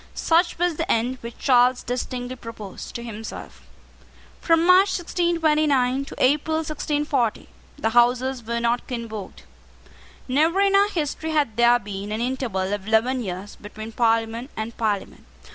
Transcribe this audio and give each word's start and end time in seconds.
Such 0.15 0.57
was 0.57 0.77
the 0.77 0.91
end 0.91 1.19
which 1.21 1.37
Charles 1.37 1.83
distinctly 1.83 2.35
proposed 2.35 2.95
to 2.95 3.03
himself. 3.03 3.67
From 4.39 4.65
March 4.65 4.97
1629 4.97 6.05
to 6.05 6.15
April 6.17 6.55
1640, 6.57 7.47
the 7.77 7.91
Houses 7.91 8.43
were 8.43 8.59
not 8.59 8.87
convoked. 8.87 9.43
Never 10.27 10.59
in 10.59 10.73
our 10.75 10.89
history 10.89 11.29
had 11.33 11.55
there 11.55 11.77
been 11.77 12.11
an 12.11 12.19
interval 12.19 12.73
of 12.73 12.87
eleven 12.87 13.21
years 13.21 13.55
between 13.55 13.91
Parliament 13.91 14.49
and 14.57 14.75
Parliament. 14.75 15.23